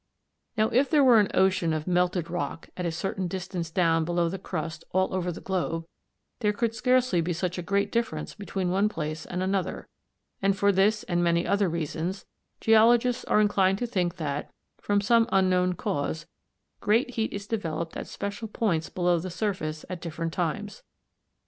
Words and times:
Now 0.57 0.69
if 0.69 0.89
there 0.89 1.03
were 1.03 1.19
an 1.19 1.29
ocean 1.35 1.73
of 1.73 1.85
melted 1.85 2.27
rock 2.31 2.69
at 2.75 2.87
a 2.87 2.91
certain 2.91 3.27
distance 3.27 3.69
down 3.69 4.03
below 4.03 4.29
the 4.29 4.39
crust 4.39 4.83
all 4.93 5.13
over 5.13 5.31
the 5.31 5.39
globe, 5.41 5.85
there 6.39 6.53
could 6.53 6.73
scarcely 6.73 7.21
be 7.21 7.33
such 7.33 7.59
a 7.59 7.61
great 7.61 7.91
difference 7.91 8.33
between 8.33 8.71
one 8.71 8.89
place 8.89 9.27
and 9.27 9.43
another, 9.43 9.87
and 10.41 10.57
for 10.57 10.71
this 10.71 11.03
and 11.03 11.23
many 11.23 11.45
other 11.45 11.69
reasons 11.69 12.25
geologists 12.59 13.25
are 13.25 13.39
inclined 13.41 13.77
to 13.77 13.85
think 13.85 14.15
that, 14.15 14.49
from 14.79 15.01
some 15.01 15.29
unknown 15.31 15.73
cause, 15.73 16.25
great 16.79 17.11
heat 17.11 17.31
is 17.31 17.45
developed 17.45 17.95
at 17.95 18.07
special 18.07 18.47
points 18.47 18.89
below 18.89 19.19
the 19.19 19.29
surface 19.29 19.85
at 19.87 20.01
different 20.01 20.33
times. 20.33 20.81